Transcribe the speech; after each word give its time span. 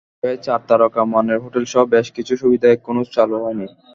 তবে 0.15 0.35
চার 0.45 0.61
তারকা 0.69 1.01
মানের 1.13 1.39
হোটেলসহ 1.43 1.81
বেশ 1.93 2.07
কিছু 2.17 2.33
সুবিধা 2.41 2.67
এখনো 2.71 3.01
চালু 3.15 3.35
হয়নি। 3.43 3.67